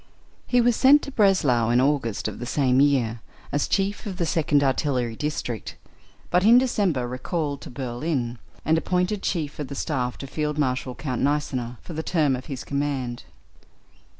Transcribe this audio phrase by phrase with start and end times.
[0.47, 4.25] He was sent to Breslau in August of the same year, as Chief of the
[4.25, 5.75] Second Artillery District,
[6.31, 10.95] but in December recalled to Berlin, and appointed Chief of the Staff to Field Marshal
[10.95, 13.25] Count Gneisenau (for the term of his command).